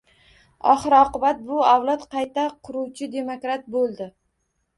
Oxir-oqibat, 0.69 1.43
bu 1.49 1.59
avlod... 1.73 2.07
qayta 2.15 2.47
quruvchi 2.69 3.11
demokrat 3.19 3.71
bo‘ldi. 3.79 4.11